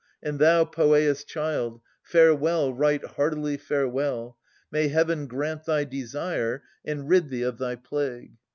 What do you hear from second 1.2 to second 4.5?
child, Farewell, right heartily farewell!